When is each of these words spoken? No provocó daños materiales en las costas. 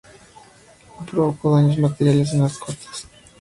No 0.97 1.05
provocó 1.05 1.55
daños 1.57 1.77
materiales 1.77 2.33
en 2.33 2.41
las 2.41 2.57
costas. 2.57 3.07